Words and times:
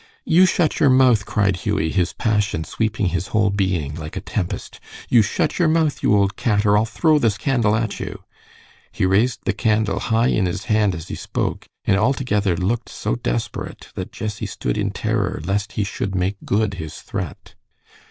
"You 0.25 0.47
shut 0.47 0.79
your 0.79 0.89
mouth!" 0.89 1.27
cried 1.27 1.57
Hughie, 1.57 1.91
his 1.91 2.11
passion 2.11 2.63
sweeping 2.63 3.09
his 3.09 3.27
whole 3.27 3.51
being 3.51 3.93
like 3.93 4.17
a 4.17 4.19
tempest. 4.19 4.79
"You 5.09 5.21
shut 5.21 5.59
your 5.59 5.67
mouth, 5.67 6.01
you 6.01 6.15
old 6.17 6.35
cat, 6.35 6.65
or 6.65 6.75
I'll 6.75 6.87
throw 6.87 7.19
this 7.19 7.37
candle 7.37 7.75
at 7.75 7.99
you." 7.99 8.23
He 8.91 9.05
raised 9.05 9.41
the 9.45 9.53
candle 9.53 9.99
high 9.99 10.29
in 10.29 10.47
his 10.47 10.63
hand 10.63 10.95
as 10.95 11.09
he 11.09 11.15
spoke, 11.15 11.67
and 11.85 11.97
altogether 11.97 12.57
looked 12.57 12.89
so 12.89 13.13
desperate 13.13 13.89
that 13.93 14.11
Jessie 14.11 14.47
stood 14.47 14.75
in 14.75 14.89
terror 14.89 15.39
lest 15.45 15.73
he 15.73 15.83
should 15.83 16.15
make 16.15 16.37
good 16.45 16.73
his 16.73 16.97
threat. 17.03 17.53